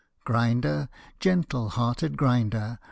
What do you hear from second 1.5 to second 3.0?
hearted Grinder!